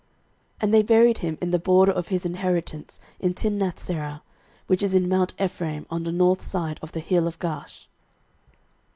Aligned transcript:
06:024:030 0.01 0.09
And 0.63 0.73
they 0.73 0.81
buried 0.81 1.17
him 1.19 1.37
in 1.41 1.51
the 1.51 1.59
border 1.59 1.91
of 1.91 2.07
his 2.07 2.25
inheritance 2.25 2.99
in 3.19 3.35
Timnathserah, 3.35 4.21
which 4.65 4.81
is 4.81 4.95
in 4.95 5.07
mount 5.07 5.35
Ephraim, 5.39 5.85
on 5.91 6.05
the 6.05 6.11
north 6.11 6.41
side 6.43 6.79
of 6.81 6.91
the 6.93 6.99
hill 7.01 7.27
of 7.27 7.37
Gaash. 7.37 7.85